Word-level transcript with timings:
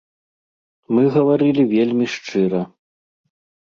Мы 0.95 1.03
гаварылі 1.17 1.69
вельмі 1.77 2.05
шчыра. 2.17 2.67